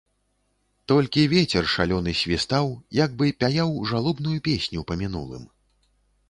[0.91, 2.65] Толькі вецер шалёны свістаў,
[3.03, 5.47] як бы пяяў жалобную песню па мінулым.